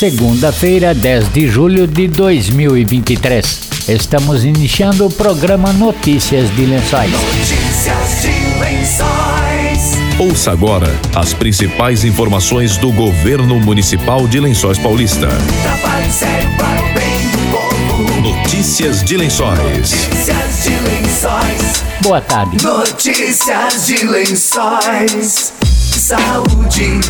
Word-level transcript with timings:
segunda-feira, 0.00 0.94
10 0.94 1.30
de 1.30 1.46
julho 1.46 1.86
de 1.86 2.08
2023. 2.08 3.60
Estamos 3.86 4.46
iniciando 4.46 5.04
o 5.04 5.10
programa 5.10 5.74
Notícias 5.74 6.48
de 6.56 6.64
Lençóis. 6.64 7.12
Notícias 7.12 8.22
de 8.22 8.58
Lençóis. 8.58 9.98
Ouça 10.18 10.52
agora 10.52 10.88
as 11.14 11.34
principais 11.34 12.02
informações 12.02 12.78
do 12.78 12.90
governo 12.90 13.60
municipal 13.60 14.26
de 14.26 14.40
Lençóis 14.40 14.78
Paulista. 14.78 15.28
Trabalho 15.62 16.10
sério 16.10 16.48
para 16.56 16.80
o 16.80 16.94
bem 16.94 17.20
do 17.32 17.38
povo. 17.50 18.22
Notícias 18.22 19.04
de 19.04 19.18
Lençóis. 19.18 19.60
Notícias 19.60 20.62
de 20.62 20.70
Lençóis. 20.70 21.84
Boa 22.00 22.22
tarde. 22.22 22.56
Notícias 22.64 23.86
de 23.86 24.06
Lençóis. 24.06 25.52
Saúde. 25.62 27.00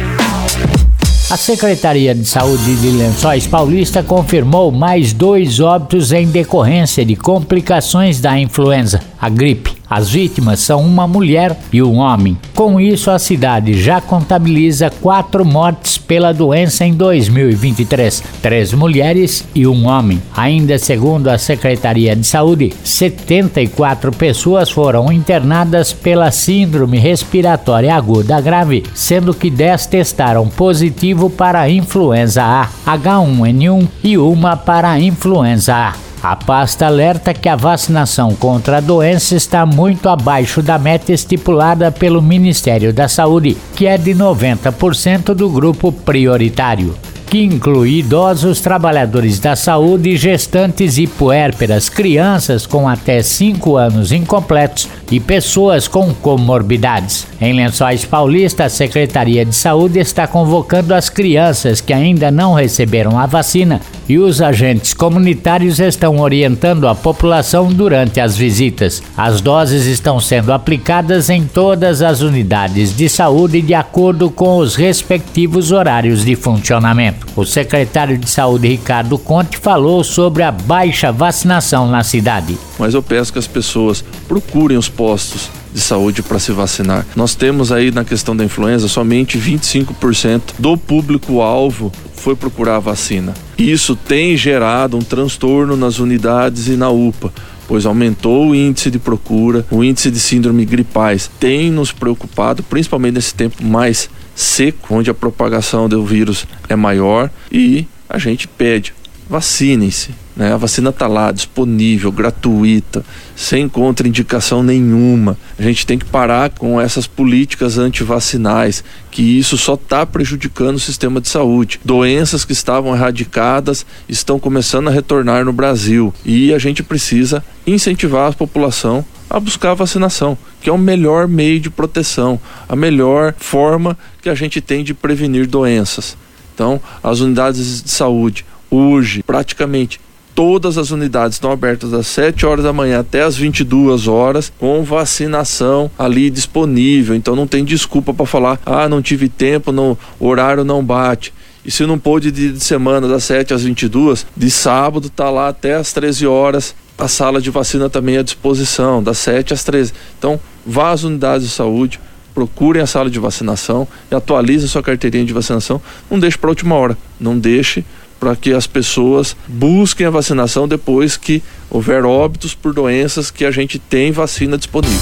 A 1.31 1.37
Secretaria 1.37 2.12
de 2.12 2.25
Saúde 2.25 2.75
de 2.75 2.91
Lençóis 2.91 3.46
Paulista 3.46 4.03
confirmou 4.03 4.73
mais 4.73 5.13
dois 5.13 5.61
óbitos 5.61 6.11
em 6.11 6.27
decorrência 6.27 7.04
de 7.04 7.14
complicações 7.14 8.21
da 8.21 8.37
influenza, 8.37 9.00
a 9.17 9.29
gripe. 9.29 9.79
As 9.90 10.08
vítimas 10.08 10.61
são 10.61 10.82
uma 10.82 11.08
mulher 11.08 11.58
e 11.72 11.82
um 11.82 11.96
homem. 11.96 12.39
Com 12.54 12.79
isso, 12.79 13.11
a 13.11 13.18
cidade 13.18 13.75
já 13.75 14.00
contabiliza 14.00 14.89
quatro 14.89 15.44
mortes 15.44 15.98
pela 15.98 16.32
doença 16.32 16.86
em 16.86 16.94
2023: 16.94 18.22
três 18.40 18.72
mulheres 18.72 19.45
e 19.53 19.67
um 19.67 19.89
homem. 19.89 20.22
Ainda 20.36 20.79
segundo 20.79 21.26
a 21.26 21.39
Secretaria 21.39 22.14
de 22.14 22.25
Saúde, 22.25 22.72
74 22.84 24.12
pessoas 24.12 24.71
foram 24.71 25.11
internadas 25.11 25.93
pela 25.93 26.31
Síndrome 26.31 26.98
Respiratória 26.98 27.93
Aguda 27.93 28.40
Grave, 28.40 28.84
sendo 28.95 29.34
que 29.34 29.50
10 29.50 29.86
testaram 29.86 30.46
positivo 30.48 31.29
para 31.29 31.62
a 31.62 31.70
influenza 31.70 32.45
A, 32.45 32.69
H1N1 32.97 33.89
e 34.05 34.17
uma 34.17 34.56
para 34.56 34.91
a 34.91 35.00
influenza 35.00 35.75
A. 35.75 36.09
A 36.23 36.37
pasta 36.37 36.87
alerta 36.87 37.33
que 37.33 37.49
a 37.49 37.57
vacinação 37.57 38.35
contra 38.35 38.77
a 38.77 38.81
doença 38.81 39.35
está 39.35 39.65
muito 39.65 40.07
abaixo 40.09 40.61
da 40.61 40.79
meta 40.79 41.12
estipulada 41.12 41.91
pelo 41.91 42.21
Ministério 42.21 42.93
da 42.93 43.09
Saúde, 43.09 43.57
que 43.75 43.87
é 43.87 43.97
de 43.97 44.15
90% 44.15 45.33
do 45.33 45.49
grupo 45.49 45.91
prioritário 45.91 46.95
que 47.31 47.45
inclui 47.45 48.01
idosos, 48.01 48.61
trabalhadores 48.61 49.39
da 49.39 49.55
saúde, 49.55 50.17
gestantes 50.17 50.99
e 50.99 51.07
puérperas, 51.07 51.89
crianças 51.89 52.67
com 52.67 52.89
até 52.89 53.23
5 53.23 53.77
anos 53.77 54.11
incompletos 54.11 54.89
e 55.12 55.21
pessoas 55.21 55.87
com 55.87 56.12
comorbidades. 56.12 57.29
Em 57.41 57.53
Lençóis 57.53 58.05
Paulista, 58.05 58.65
a 58.65 58.69
Secretaria 58.69 59.45
de 59.45 59.55
Saúde 59.55 60.01
está 60.01 60.27
convocando 60.27 60.93
as 60.93 61.09
crianças 61.09 61.81
que 61.81 61.93
ainda 61.93 62.33
não 62.33 62.53
receberam 62.53 63.17
a 63.17 63.27
vacina 63.27 63.81
e 64.11 64.19
os 64.19 64.42
agentes 64.42 64.92
comunitários 64.92 65.78
estão 65.78 66.19
orientando 66.19 66.89
a 66.89 66.97
população 66.97 67.72
durante 67.72 68.19
as 68.19 68.36
visitas. 68.36 69.00
As 69.16 69.41
doses 69.41 69.86
estão 69.86 70.19
sendo 70.19 70.53
aplicadas 70.53 71.30
em 71.30 71.44
todas 71.47 72.03
as 72.03 72.20
unidades 72.20 72.97
de 72.97 73.08
saúde 73.08 73.62
de 73.62 73.72
acordo 73.72 74.28
com 74.28 74.56
os 74.56 74.75
respectivos 74.75 75.70
horários 75.70 76.25
de 76.25 76.34
funcionamento. 76.34 77.25
O 77.36 77.44
secretário 77.44 78.19
de 78.19 78.28
Saúde, 78.28 78.66
Ricardo 78.66 79.16
Conte, 79.16 79.56
falou 79.56 80.03
sobre 80.03 80.42
a 80.42 80.50
baixa 80.50 81.12
vacinação 81.12 81.88
na 81.88 82.03
cidade. 82.03 82.58
Mas 82.81 82.94
eu 82.94 83.05
peço 83.05 83.33
que 83.33 83.38
as 83.38 83.47
pessoas 83.47 84.05
procurem 84.27 84.77
os 84.77 84.88
postos 84.88 85.48
de 85.73 85.81
saúde 85.81 86.23
para 86.23 86.39
se 86.39 86.53
vacinar. 86.53 87.07
Nós 87.15 87.35
temos 87.35 87.71
aí 87.73 87.91
na 87.91 88.05
questão 88.05 88.37
da 88.37 88.45
influenza 88.45 88.89
somente 88.89 89.39
25% 89.39 90.55
do 90.59 90.77
público-alvo 90.77 91.93
foi 92.15 92.37
procurar 92.37 92.77
a 92.77 92.81
vacina. 92.81 93.35
Isso 93.57 93.97
tem 93.97 94.37
gerado 94.37 94.97
um 94.97 95.01
transtorno 95.01 95.77
nas 95.77 95.99
unidades 95.99 96.69
e 96.69 96.77
na 96.77 96.91
UPA 96.91 97.33
pois 97.71 97.87
aumentou 97.87 98.49
o 98.49 98.55
índice 98.55 98.91
de 98.91 98.99
procura, 98.99 99.65
o 99.71 99.85
índice 99.85 100.11
de 100.11 100.19
síndrome 100.19 100.65
gripais 100.65 101.31
tem 101.39 101.71
nos 101.71 101.93
preocupado, 101.93 102.65
principalmente 102.65 103.15
nesse 103.15 103.33
tempo 103.33 103.65
mais 103.65 104.11
seco, 104.34 104.97
onde 104.97 105.09
a 105.09 105.15
propagação 105.15 105.89
do 105.89 106.05
vírus 106.05 106.49
é 106.69 106.75
maior 106.75 107.31
e 107.53 107.87
a 108.09 108.19
gente 108.19 108.49
pede, 108.49 108.93
vacinem-se. 109.31 110.11
Né? 110.35 110.53
A 110.53 110.57
vacina 110.57 110.91
está 110.91 111.07
lá, 111.07 111.31
disponível, 111.31 112.11
gratuita, 112.11 113.05
sem 113.37 113.69
contraindicação 113.69 114.61
nenhuma. 114.61 115.39
A 115.57 115.63
gente 115.63 115.87
tem 115.87 115.97
que 115.97 116.05
parar 116.05 116.51
com 116.51 116.81
essas 116.81 117.07
políticas 117.07 117.79
antivacinais, 117.79 118.83
que 119.09 119.23
isso 119.23 119.57
só 119.57 119.75
está 119.75 120.05
prejudicando 120.05 120.75
o 120.75 120.81
sistema 120.81 121.21
de 121.21 121.29
saúde. 121.29 121.79
Doenças 121.85 122.45
que 122.45 122.53
estavam 122.53 122.93
erradicadas 122.93 123.87
estão 124.09 124.41
começando 124.41 124.89
a 124.89 124.91
retornar 124.91 125.45
no 125.45 125.53
Brasil 125.53 126.12
e 126.25 126.53
a 126.53 126.59
gente 126.59 126.83
precisa 126.83 127.45
incentivar 127.65 128.31
a 128.31 128.35
população 128.35 129.05
a 129.31 129.39
buscar 129.39 129.71
a 129.71 129.75
vacinação, 129.75 130.37
que 130.61 130.69
é 130.69 130.73
o 130.73 130.79
melhor 130.79 131.29
meio 131.29 131.61
de 131.61 131.71
proteção, 131.71 132.41
a 132.69 132.75
melhor 132.75 133.33
forma 133.39 133.97
que 134.21 134.29
a 134.29 134.35
gente 134.35 134.61
tem 134.61 134.83
de 134.83 134.93
prevenir 134.93 135.47
doenças. 135.47 136.17
Então, 136.53 136.81
as 137.03 137.21
unidades 137.21 137.81
de 137.83 137.91
saúde, 137.91 138.45
hoje, 138.70 139.22
praticamente 139.22 140.00
todas 140.34 140.78
as 140.78 140.91
unidades 140.91 141.36
estão 141.36 141.50
abertas 141.50 141.91
das 141.91 142.06
7 142.06 142.47
horas 142.47 142.64
da 142.64 142.72
manhã 142.72 143.00
até 143.00 143.22
as 143.22 143.36
22 143.36 144.08
horas, 144.08 144.53
com 144.58 144.82
vacinação 144.82 145.91
ali 145.98 146.31
disponível. 146.31 147.14
Então 147.14 147.36
não 147.36 147.47
tem 147.47 147.64
desculpa 147.64 148.14
para 148.14 148.26
falar: 148.26 148.60
"Ah, 148.64 148.88
não 148.88 149.03
tive 149.03 149.28
tempo, 149.28 149.72
não, 149.72 149.98
horário 150.19 150.64
não 150.64 150.82
bate". 150.84 151.32
E 151.64 151.70
se 151.70 151.84
não 151.84 151.98
pôde 151.98 152.31
de, 152.31 152.58
semana 152.58 153.06
das 153.06 153.25
7 153.25 153.53
às 153.53 153.64
22, 153.64 154.26
de 154.34 154.50
sábado 154.50 155.10
tá 155.10 155.28
lá 155.28 155.48
até 155.48 155.75
as 155.75 155.92
13 155.92 156.26
horas 156.26 156.75
a 156.97 157.08
sala 157.08 157.41
de 157.41 157.50
vacina 157.50 157.88
também 157.88 158.19
à 158.19 158.22
disposição, 158.22 159.02
das 159.02 159.19
7 159.19 159.54
às 159.54 159.64
13. 159.64 159.92
Então, 160.19 160.38
vá 160.66 160.91
às 160.91 161.02
unidades 161.02 161.48
de 161.48 161.52
saúde, 161.52 161.98
procurem 162.34 162.82
a 162.82 162.87
sala 162.87 163.10
de 163.10 163.19
vacinação 163.19 163.88
e 164.10 164.14
atualize 164.14 164.69
sua 164.69 164.82
carteirinha 164.82 165.25
de 165.25 165.32
vacinação. 165.32 165.81
Não 166.10 166.19
deixe 166.19 166.37
para 166.37 166.48
a 166.48 166.52
última 166.52 166.75
hora. 166.75 166.97
Não 167.19 167.38
deixe 167.38 167.84
para 168.20 168.36
que 168.36 168.53
as 168.53 168.66
pessoas 168.66 169.34
busquem 169.48 170.06
a 170.06 170.10
vacinação 170.10 170.69
depois 170.69 171.16
que 171.16 171.42
houver 171.70 172.04
óbitos 172.04 172.54
por 172.54 172.75
doenças 172.75 173.31
que 173.31 173.47
a 173.47 173.50
gente 173.50 173.78
tem 173.78 174.12
vacina 174.12 174.58
disponível. 174.58 175.00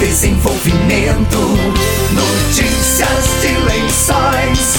Desenvolvimento. 0.00 1.38
Notícias 2.12 3.24
de 3.42 3.48
Lençóis. 3.66 4.76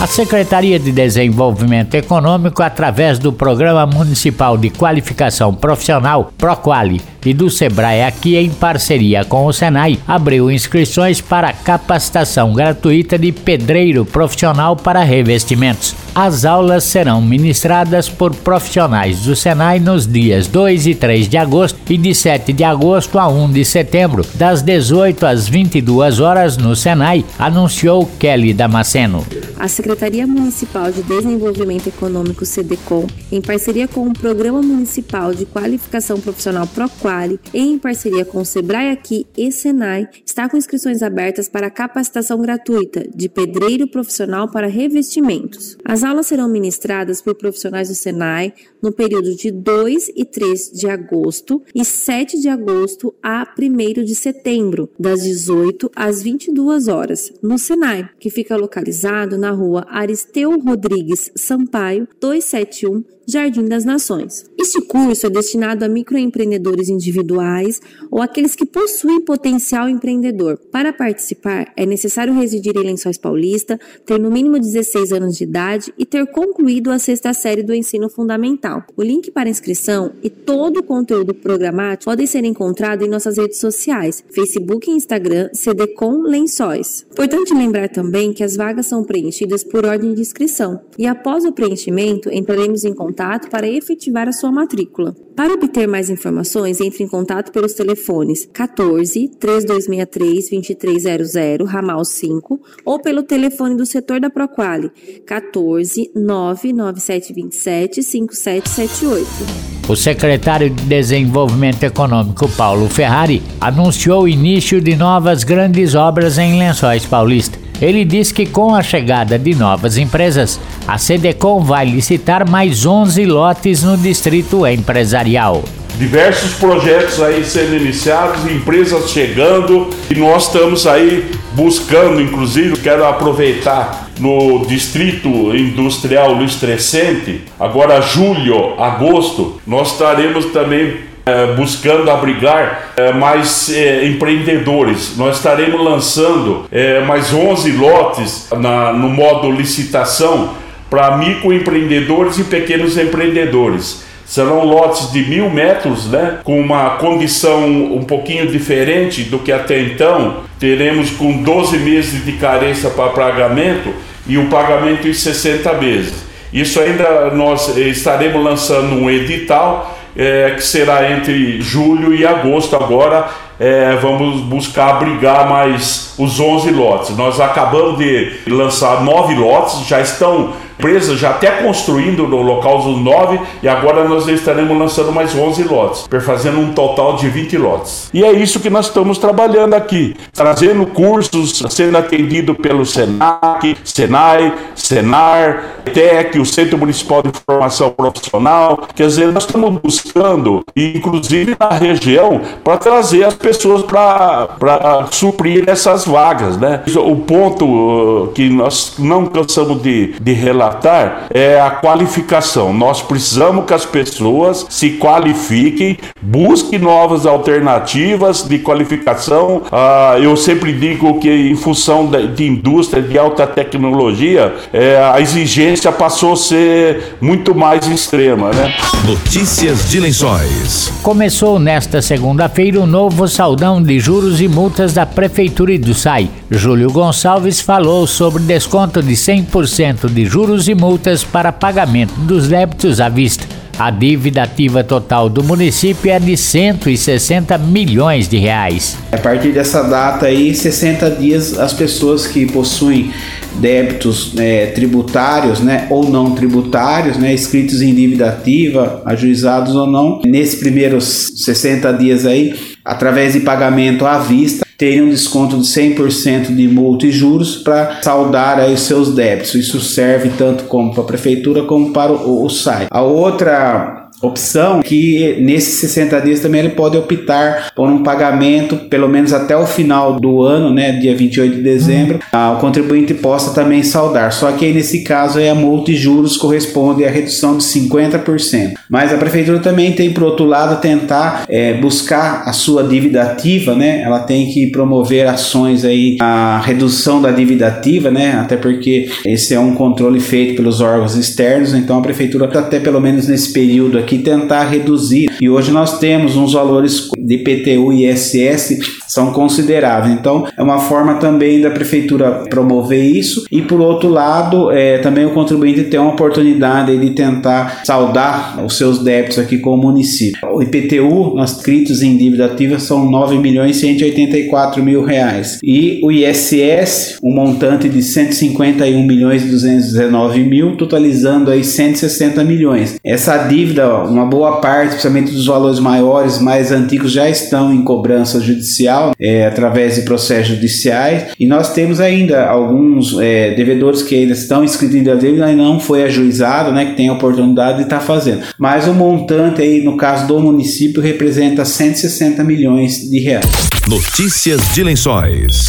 A 0.00 0.06
Secretaria 0.06 0.78
de 0.78 0.92
Desenvolvimento 0.92 1.94
Econômico, 1.94 2.62
através 2.62 3.18
do 3.18 3.32
Programa 3.32 3.86
Municipal 3.86 4.58
de 4.58 4.68
Qualificação 4.68 5.54
Profissional, 5.54 6.30
PROQUALI, 6.36 7.00
e 7.24 7.32
do 7.32 7.48
Sebrae 7.48 8.02
aqui 8.02 8.36
em 8.36 8.50
parceria 8.50 9.24
com 9.24 9.46
o 9.46 9.52
Senai, 9.52 9.98
abriu 10.06 10.50
inscrições 10.50 11.22
para 11.22 11.54
capacitação 11.54 12.52
gratuita 12.52 13.18
de 13.18 13.32
pedreiro 13.32 14.04
profissional 14.04 14.76
para 14.76 15.02
revestimentos. 15.02 16.03
As 16.14 16.44
aulas 16.44 16.84
serão 16.84 17.20
ministradas 17.20 18.08
por 18.08 18.32
profissionais 18.32 19.22
do 19.22 19.34
Senai 19.34 19.80
nos 19.80 20.06
dias 20.06 20.46
2 20.46 20.86
e 20.86 20.94
3 20.94 21.28
de 21.28 21.36
agosto 21.36 21.76
e 21.90 21.98
de 21.98 22.14
7 22.14 22.52
de 22.52 22.62
agosto 22.62 23.18
a 23.18 23.26
1 23.26 23.50
de 23.50 23.64
setembro, 23.64 24.24
das 24.34 24.62
18 24.62 25.26
às 25.26 25.48
22 25.48 26.20
horas 26.20 26.56
no 26.56 26.76
Senai, 26.76 27.24
anunciou 27.36 28.08
Kelly 28.20 28.54
Damasceno. 28.54 29.26
A 29.56 29.68
Secretaria 29.68 30.26
Municipal 30.26 30.90
de 30.90 31.02
Desenvolvimento 31.02 31.88
Econômico 31.88 32.44
SEDECOM, 32.44 33.06
em 33.30 33.40
parceria 33.40 33.86
com 33.86 34.08
o 34.08 34.12
Programa 34.12 34.60
Municipal 34.60 35.32
de 35.32 35.46
Qualificação 35.46 36.20
Profissional 36.20 36.66
PROQUALI, 36.66 37.38
em 37.54 37.78
parceria 37.78 38.24
com 38.24 38.40
o 38.40 38.44
Sebrae 38.44 38.90
Aqui 38.90 39.26
e 39.36 39.52
Senai, 39.52 40.08
está 40.26 40.48
com 40.48 40.56
inscrições 40.56 41.02
abertas 41.02 41.48
para 41.48 41.70
capacitação 41.70 42.40
gratuita 42.40 43.06
de 43.14 43.28
pedreiro 43.28 43.86
profissional 43.86 44.50
para 44.50 44.66
revestimentos. 44.66 45.78
As 45.84 46.02
aulas 46.02 46.26
serão 46.26 46.48
ministradas 46.48 47.22
por 47.22 47.36
profissionais 47.36 47.88
do 47.88 47.94
Senai 47.94 48.52
no 48.82 48.92
período 48.92 49.34
de 49.36 49.50
2 49.50 50.10
e 50.16 50.24
3 50.24 50.72
de 50.72 50.88
agosto 50.88 51.62
e 51.74 51.84
7 51.84 52.40
de 52.40 52.48
agosto 52.48 53.14
a 53.22 53.46
1 53.58 54.04
de 54.04 54.14
setembro, 54.14 54.90
das 54.98 55.22
18 55.22 55.90
às 55.94 56.22
22 56.22 56.88
horas, 56.88 57.32
no 57.40 57.56
Senai, 57.56 58.08
que 58.18 58.30
fica 58.30 58.56
localizado 58.56 59.38
na 59.44 59.50
rua 59.50 59.86
Aristeu 59.90 60.58
Rodrigues 60.58 61.30
Sampaio, 61.36 62.08
271, 62.18 63.04
Jardim 63.26 63.64
das 63.64 63.84
Nações. 63.84 64.44
Este 64.58 64.80
curso 64.82 65.26
é 65.26 65.30
destinado 65.30 65.84
a 65.84 65.88
microempreendedores 65.88 66.88
individuais 66.88 67.80
ou 68.10 68.20
aqueles 68.20 68.54
que 68.54 68.66
possuem 68.66 69.20
potencial 69.20 69.88
empreendedor. 69.88 70.58
Para 70.70 70.92
participar, 70.92 71.72
é 71.76 71.86
necessário 71.86 72.34
residir 72.34 72.76
em 72.76 72.82
Lençóis 72.82 73.16
Paulista, 73.16 73.80
ter 74.04 74.18
no 74.18 74.30
mínimo 74.30 74.58
16 74.58 75.12
anos 75.12 75.36
de 75.38 75.44
idade 75.44 75.94
e 75.98 76.04
ter 76.04 76.26
concluído 76.26 76.90
a 76.90 76.98
sexta 76.98 77.32
série 77.32 77.62
do 77.62 77.74
ensino 77.74 78.10
fundamental. 78.10 78.84
O 78.96 79.02
link 79.02 79.30
para 79.30 79.48
inscrição 79.48 80.12
e 80.22 80.28
todo 80.28 80.80
o 80.80 80.82
conteúdo 80.82 81.32
programático 81.34 82.04
podem 82.04 82.26
ser 82.26 82.44
encontrados 82.44 83.06
em 83.06 83.10
nossas 83.10 83.38
redes 83.38 83.58
sociais, 83.58 84.22
Facebook 84.30 84.90
e 84.90 84.94
Instagram, 84.94 85.48
CDCom 85.52 86.22
Lençóis. 86.22 87.06
Importante 87.10 87.54
lembrar 87.54 87.88
também 87.88 88.32
que 88.32 88.44
as 88.44 88.56
vagas 88.56 88.86
são 88.86 89.02
preenchidas 89.02 89.64
por 89.64 89.86
ordem 89.86 90.12
de 90.14 90.20
inscrição 90.20 90.80
e 90.98 91.06
após 91.06 91.44
o 91.44 91.52
preenchimento 91.52 92.30
entraremos 92.30 92.84
em 92.84 92.92
contato 92.92 93.13
para 93.50 93.68
efetivar 93.68 94.28
a 94.28 94.32
sua 94.32 94.50
matrícula. 94.50 95.14
Para 95.36 95.54
obter 95.54 95.88
mais 95.88 96.10
informações, 96.10 96.80
entre 96.80 97.02
em 97.02 97.08
contato 97.08 97.50
pelos 97.50 97.72
telefones 97.72 98.48
14 98.52 99.28
3263 99.38 100.50
2300, 100.50 101.68
ramal 101.68 102.04
5, 102.04 102.60
ou 102.84 103.00
pelo 103.00 103.22
telefone 103.22 103.76
do 103.76 103.84
setor 103.84 104.20
da 104.20 104.30
Proquali 104.30 104.90
14 105.26 106.12
99727 106.14 108.02
5778. 108.02 109.74
O 109.88 109.94
secretário 109.94 110.70
de 110.70 110.82
Desenvolvimento 110.84 111.82
Econômico, 111.82 112.48
Paulo 112.56 112.88
Ferrari, 112.88 113.42
anunciou 113.60 114.22
o 114.22 114.28
início 114.28 114.80
de 114.80 114.96
novas 114.96 115.44
grandes 115.44 115.94
obras 115.94 116.38
em 116.38 116.58
Lençóis 116.58 117.04
Paulista. 117.04 117.63
Ele 117.80 118.04
diz 118.04 118.30
que 118.30 118.46
com 118.46 118.74
a 118.74 118.82
chegada 118.82 119.38
de 119.38 119.54
novas 119.54 119.98
empresas, 119.98 120.60
a 120.86 120.96
CDCOM 120.96 121.62
vai 121.62 121.84
licitar 121.84 122.48
mais 122.48 122.86
11 122.86 123.24
lotes 123.26 123.82
no 123.82 123.96
distrito 123.96 124.66
empresarial. 124.66 125.62
Diversos 125.96 126.54
projetos 126.54 127.22
aí 127.22 127.44
sendo 127.44 127.76
iniciados, 127.76 128.50
empresas 128.50 129.10
chegando 129.10 129.90
e 130.10 130.14
nós 130.16 130.46
estamos 130.46 130.86
aí 130.86 131.30
buscando, 131.52 132.20
inclusive, 132.20 132.76
quero 132.78 133.06
aproveitar 133.06 134.10
no 134.18 134.66
Distrito 134.66 135.28
Industrial 135.54 136.32
Luiz 136.32 136.56
Crescente, 136.56 137.42
agora 137.58 138.00
julho, 138.00 138.80
agosto, 138.80 139.60
nós 139.66 139.92
estaremos 139.92 140.46
também 140.46 141.13
é, 141.26 141.54
buscando 141.54 142.10
abrigar 142.10 142.92
é, 142.96 143.12
mais 143.12 143.70
é, 143.70 144.06
empreendedores. 144.06 145.16
Nós 145.16 145.36
estaremos 145.36 145.82
lançando 145.82 146.66
mais 147.06 147.32
11 147.32 147.72
lotes 147.72 148.48
na, 148.50 148.92
no 148.92 149.08
modo 149.08 149.50
licitação 149.50 150.54
para 150.90 151.16
microempreendedores 151.16 152.38
e 152.38 152.44
pequenos 152.44 152.98
empreendedores. 152.98 154.04
Serão 154.26 154.64
lotes 154.64 155.12
de 155.12 155.22
mil 155.22 155.50
metros, 155.50 156.06
né? 156.06 156.38
Com 156.44 156.60
uma 156.60 156.90
condição 156.96 157.66
um 157.66 158.02
pouquinho 158.04 158.46
diferente 158.46 159.22
do 159.22 159.38
que 159.38 159.52
até 159.52 159.80
então. 159.80 160.38
Teremos 160.58 161.10
com 161.10 161.42
12 161.42 161.78
meses 161.78 162.24
de 162.24 162.32
carência 162.32 162.90
para 162.90 163.10
pagamento 163.10 163.92
e 164.26 164.38
o 164.38 164.46
pagamento 164.46 165.06
em 165.06 165.12
60 165.12 165.72
meses. 165.74 166.24
Isso 166.52 166.80
ainda 166.80 167.30
nós 167.32 167.76
estaremos 167.76 168.42
lançando 168.42 168.94
um 168.94 169.10
edital 169.10 169.98
é, 170.16 170.50
que 170.50 170.62
será 170.62 171.10
entre 171.10 171.60
julho 171.60 172.14
e 172.14 172.26
agosto. 172.26 172.74
Agora 172.76 173.28
é, 173.58 173.96
vamos 173.96 174.40
buscar 174.42 174.90
abrigar 174.96 175.48
mais 175.48 176.14
os 176.18 176.38
11 176.40 176.70
lotes. 176.70 177.16
Nós 177.16 177.40
acabamos 177.40 177.98
de 177.98 178.40
lançar 178.48 179.02
nove 179.02 179.34
lotes, 179.34 179.86
já 179.86 180.00
estão 180.00 180.52
empresa 180.78 181.16
já 181.16 181.30
até 181.30 181.62
construindo 181.62 182.26
no 182.26 182.42
local 182.42 182.82
dos 182.82 182.98
9 182.98 183.40
e 183.62 183.68
agora 183.68 184.06
nós 184.08 184.26
estaremos 184.28 184.76
lançando 184.76 185.12
mais 185.12 185.34
11 185.34 185.62
lotes, 185.64 186.08
fazendo 186.24 186.58
um 186.58 186.72
total 186.72 187.16
de 187.16 187.28
20 187.28 187.56
lotes. 187.58 188.10
E 188.12 188.24
é 188.24 188.32
isso 188.32 188.60
que 188.60 188.70
nós 188.70 188.86
estamos 188.86 189.18
trabalhando 189.18 189.74
aqui, 189.74 190.16
trazendo 190.32 190.86
cursos, 190.86 191.62
sendo 191.70 191.96
atendido 191.96 192.54
pelo 192.54 192.84
SENAC, 192.84 193.76
SENAI, 193.84 194.52
SENAR, 194.74 195.64
TEC, 195.92 196.38
o 196.38 196.46
Centro 196.46 196.78
Municipal 196.78 197.22
de 197.22 197.30
Formação 197.46 197.90
Profissional. 197.90 198.86
Quer 198.94 199.06
dizer, 199.06 199.32
nós 199.32 199.44
estamos 199.44 199.80
buscando, 199.80 200.64
inclusive 200.76 201.56
na 201.58 201.70
região, 201.70 202.40
para 202.62 202.76
trazer 202.78 203.24
as 203.24 203.34
pessoas 203.34 203.82
para 203.82 205.06
suprir 205.10 205.64
essas 205.66 206.04
vagas. 206.04 206.56
Né? 206.56 206.82
O 206.96 207.16
ponto 207.16 207.64
uh, 207.64 208.28
que 208.28 208.48
nós 208.48 208.94
não 208.98 209.26
cansamos 209.26 209.82
de, 209.82 210.14
de 210.20 210.32
relatar 210.32 210.63
relatar 210.64 211.26
é 211.32 211.60
a 211.60 211.70
qualificação. 211.70 212.72
Nós 212.72 213.02
precisamos 213.02 213.66
que 213.66 213.74
as 213.74 213.84
pessoas 213.84 214.66
se 214.68 214.90
qualifiquem, 214.90 215.98
busquem 216.20 216.78
novas 216.78 217.26
alternativas 217.26 218.42
de 218.42 218.58
qualificação. 218.58 219.62
Ah, 219.70 220.16
eu 220.20 220.36
sempre 220.36 220.72
digo 220.72 221.18
que, 221.18 221.28
em 221.28 221.56
função 221.56 222.06
de 222.06 222.46
indústria 222.46 223.02
de 223.02 223.18
alta 223.18 223.46
tecnologia, 223.46 224.54
é, 224.72 224.96
a 224.96 225.20
exigência 225.20 225.92
passou 225.92 226.32
a 226.32 226.36
ser 226.36 227.16
muito 227.20 227.54
mais 227.54 227.86
extrema. 227.86 228.50
Né? 228.50 228.74
Notícias 229.04 229.90
de 229.90 230.00
Lençóis. 230.00 230.92
Começou 231.02 231.58
nesta 231.58 232.00
segunda-feira 232.00 232.80
o 232.80 232.86
novo 232.86 233.28
saldão 233.28 233.82
de 233.82 233.98
juros 233.98 234.40
e 234.40 234.48
multas 234.48 234.94
da 234.94 235.04
Prefeitura 235.04 235.72
e 235.72 235.78
do 235.78 235.94
SAI. 235.94 236.30
Júlio 236.50 236.90
Gonçalves 236.90 237.60
falou 237.60 238.06
sobre 238.06 238.42
desconto 238.42 239.02
de 239.02 239.14
100% 239.14 240.08
de 240.08 240.24
juros 240.24 240.53
juros 240.54 240.68
e 240.68 240.74
multas 240.74 241.24
para 241.24 241.50
pagamento 241.50 242.14
dos 242.20 242.48
débitos 242.48 243.00
à 243.00 243.08
vista. 243.08 243.44
A 243.76 243.90
dívida 243.90 244.44
ativa 244.44 244.84
total 244.84 245.28
do 245.28 245.42
município 245.42 246.08
é 246.08 246.20
de 246.20 246.36
160 246.36 247.58
milhões 247.58 248.28
de 248.28 248.36
reais. 248.36 248.96
A 249.10 249.18
partir 249.18 249.50
dessa 249.50 249.82
data 249.82 250.26
aí, 250.26 250.54
60 250.54 251.10
dias, 251.10 251.58
as 251.58 251.72
pessoas 251.72 252.24
que 252.28 252.46
possuem 252.46 253.10
débitos 253.56 254.32
né, 254.34 254.66
tributários, 254.66 255.58
né, 255.58 255.88
ou 255.90 256.08
não 256.08 256.36
tributários, 256.36 257.16
né, 257.16 257.34
escritos 257.34 257.82
em 257.82 257.92
dívida 257.92 258.28
ativa, 258.28 259.02
ajuizados 259.04 259.74
ou 259.74 259.88
não, 259.88 260.20
nesses 260.24 260.60
primeiros 260.60 261.32
60 261.44 261.92
dias 261.94 262.24
aí, 262.24 262.54
através 262.84 263.32
de 263.32 263.40
pagamento 263.40 264.06
à 264.06 264.18
vista, 264.18 264.64
teriam 264.84 265.06
um 265.06 265.10
desconto 265.10 265.56
de 265.56 265.64
100% 265.64 266.54
de 266.54 266.68
multa 266.68 267.06
e 267.06 267.10
juros 267.10 267.56
para 267.56 268.02
saldar 268.02 268.58
aí 268.58 268.76
seus 268.76 269.14
débitos. 269.14 269.54
Isso 269.54 269.80
serve 269.80 270.30
tanto 270.36 270.64
como 270.64 270.92
para 270.92 271.02
a 271.02 271.06
prefeitura 271.06 271.62
como 271.62 271.90
para 271.90 272.12
o, 272.12 272.44
o 272.44 272.50
site. 272.50 272.88
A 272.90 273.00
outra 273.00 274.03
opção 274.26 274.80
que 274.82 275.36
nesses 275.40 275.80
60 275.80 276.20
dias 276.20 276.40
também 276.40 276.60
ele 276.60 276.70
pode 276.70 276.96
optar 276.96 277.72
por 277.74 277.88
um 277.88 278.02
pagamento 278.02 278.76
pelo 278.88 279.08
menos 279.08 279.32
até 279.32 279.56
o 279.56 279.66
final 279.66 280.18
do 280.18 280.42
ano, 280.42 280.72
né, 280.72 280.92
dia 280.92 281.14
28 281.16 281.56
de 281.56 281.62
dezembro, 281.62 282.20
o 282.32 282.60
contribuinte 282.60 283.14
possa 283.14 283.54
também 283.54 283.82
saldar. 283.82 284.32
Só 284.32 284.52
que 284.52 284.64
aí 284.64 284.72
nesse 284.72 285.02
caso 285.02 285.38
aí 285.38 285.48
a 285.48 285.54
multa 285.54 285.90
e 285.90 285.96
juros 285.96 286.36
corresponde 286.36 287.04
à 287.04 287.10
redução 287.10 287.56
de 287.56 287.64
50%. 287.64 288.74
Mas 288.88 289.12
a 289.12 289.16
prefeitura 289.16 289.58
também 289.58 289.92
tem 289.92 290.12
por 290.12 290.22
outro 290.22 290.44
lado 290.44 290.80
tentar 290.80 291.44
é, 291.48 291.74
buscar 291.74 292.42
a 292.46 292.52
sua 292.52 292.82
dívida 292.84 293.22
ativa, 293.22 293.74
né? 293.74 294.02
Ela 294.02 294.20
tem 294.20 294.50
que 294.50 294.68
promover 294.68 295.26
ações 295.26 295.84
aí 295.84 296.16
a 296.20 296.60
redução 296.64 297.20
da 297.20 297.30
dívida 297.30 297.68
ativa, 297.68 298.10
né? 298.10 298.32
Até 298.32 298.56
porque 298.56 299.08
esse 299.24 299.54
é 299.54 299.60
um 299.60 299.74
controle 299.74 300.20
feito 300.20 300.56
pelos 300.56 300.80
órgãos 300.80 301.16
externos, 301.16 301.74
então 301.74 301.98
a 301.98 302.02
prefeitura 302.02 302.46
até 302.58 302.78
pelo 302.78 303.00
menos 303.00 303.28
nesse 303.28 303.52
período 303.52 303.98
aqui 303.98 304.13
tentar 304.18 304.64
reduzir. 304.64 305.30
E 305.40 305.48
hoje 305.48 305.70
nós 305.70 305.98
temos 305.98 306.36
uns 306.36 306.52
valores 306.52 307.08
de 307.18 307.38
PTU 307.38 307.92
e 307.92 308.08
ISS 308.08 308.78
são 309.08 309.32
consideráveis. 309.32 310.14
Então, 310.14 310.46
é 310.56 310.62
uma 310.62 310.78
forma 310.78 311.14
também 311.14 311.60
da 311.60 311.70
prefeitura 311.70 312.44
promover 312.50 313.04
isso 313.04 313.44
e 313.50 313.62
por 313.62 313.80
outro 313.80 314.08
lado, 314.08 314.70
é, 314.70 314.98
também 314.98 315.24
o 315.24 315.30
contribuinte 315.30 315.84
tem 315.84 316.00
uma 316.00 316.12
oportunidade 316.12 316.96
de 316.96 317.10
tentar 317.10 317.82
saldar 317.84 318.64
os 318.64 318.76
seus 318.76 318.98
débitos 318.98 319.38
aqui 319.38 319.58
com 319.58 319.70
o 319.70 319.76
município. 319.76 320.40
O 320.52 320.62
IPTU, 320.62 321.34
nós 321.34 321.54
inscritos 321.64 322.02
em 322.02 322.16
dívida 322.16 322.46
ativa 322.46 322.78
são 322.78 323.08
9 323.10 323.38
milhões 323.38 323.76
e 323.76 323.80
184 323.80 324.82
mil 324.82 325.02
reais. 325.02 325.58
E 325.62 326.00
o 326.02 326.10
ISS, 326.10 327.18
um 327.22 327.34
montante 327.34 327.88
de 327.88 328.02
151 328.02 329.02
milhões 329.02 329.44
e 329.44 329.48
219 329.48 330.40
mil, 330.40 330.76
totalizando 330.76 331.50
aí 331.50 331.64
160 331.64 332.44
milhões. 332.44 332.96
Essa 333.02 333.38
dívida 333.38 334.03
uma 334.08 334.24
boa 334.24 334.60
parte, 334.60 334.90
principalmente 334.90 335.32
dos 335.32 335.46
valores 335.46 335.78
maiores, 335.78 336.38
mais 336.38 336.72
antigos, 336.72 337.12
já 337.12 337.28
estão 337.28 337.72
em 337.72 337.82
cobrança 337.82 338.40
judicial 338.40 339.12
é, 339.18 339.46
através 339.46 339.96
de 339.96 340.02
processos 340.02 340.54
judiciais 340.54 341.32
e 341.38 341.46
nós 341.46 341.72
temos 341.72 342.00
ainda 342.00 342.46
alguns 342.46 343.18
é, 343.20 343.54
devedores 343.54 344.02
que 344.02 344.14
ainda 344.14 344.32
estão 344.32 344.64
inscritos 344.64 344.96
em 344.96 345.02
dívida 345.02 345.50
e 345.50 345.56
não 345.56 345.78
foi 345.80 346.04
ajuizado, 346.04 346.72
né, 346.72 346.86
que 346.86 346.96
tem 346.96 347.08
a 347.08 347.12
oportunidade 347.12 347.78
de 347.78 347.84
estar 347.84 347.98
tá 347.98 348.04
fazendo. 348.04 348.42
Mas 348.58 348.86
o 348.86 348.94
montante 348.94 349.62
aí, 349.62 349.82
no 349.82 349.96
caso 349.96 350.26
do 350.26 350.40
município, 350.40 351.02
representa 351.02 351.64
160 351.64 352.42
milhões 352.44 353.10
de 353.10 353.18
reais. 353.18 353.46
Notícias 353.88 354.60
de 354.74 354.82
Lençóis. 354.82 355.68